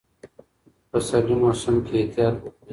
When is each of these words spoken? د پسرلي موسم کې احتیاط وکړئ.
د 0.89 0.91
پسرلي 0.91 1.35
موسم 1.41 1.75
کې 1.85 1.93
احتیاط 2.01 2.35
وکړئ. 2.41 2.65